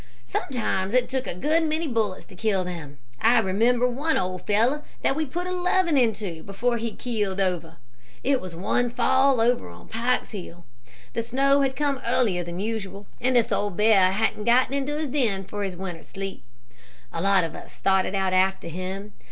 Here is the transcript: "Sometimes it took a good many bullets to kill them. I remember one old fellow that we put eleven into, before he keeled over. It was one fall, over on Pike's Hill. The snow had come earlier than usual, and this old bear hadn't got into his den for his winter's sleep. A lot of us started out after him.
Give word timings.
"Sometimes 0.25 0.95
it 0.95 1.07
took 1.07 1.27
a 1.27 1.35
good 1.35 1.61
many 1.61 1.85
bullets 1.87 2.25
to 2.25 2.35
kill 2.35 2.63
them. 2.63 2.97
I 3.21 3.37
remember 3.37 3.87
one 3.87 4.17
old 4.17 4.47
fellow 4.47 4.81
that 5.03 5.15
we 5.15 5.27
put 5.27 5.45
eleven 5.45 5.95
into, 5.95 6.41
before 6.41 6.77
he 6.77 6.93
keeled 6.95 7.39
over. 7.39 7.75
It 8.23 8.41
was 8.41 8.55
one 8.55 8.89
fall, 8.89 9.39
over 9.39 9.69
on 9.69 9.89
Pike's 9.89 10.31
Hill. 10.31 10.65
The 11.13 11.21
snow 11.21 11.61
had 11.61 11.75
come 11.75 12.01
earlier 12.03 12.43
than 12.43 12.59
usual, 12.59 13.05
and 13.21 13.35
this 13.35 13.51
old 13.51 13.77
bear 13.77 14.11
hadn't 14.11 14.45
got 14.45 14.71
into 14.71 14.97
his 14.97 15.07
den 15.07 15.43
for 15.43 15.61
his 15.61 15.75
winter's 15.75 16.07
sleep. 16.07 16.43
A 17.13 17.21
lot 17.21 17.43
of 17.43 17.53
us 17.53 17.71
started 17.71 18.15
out 18.15 18.33
after 18.33 18.69
him. 18.69 19.13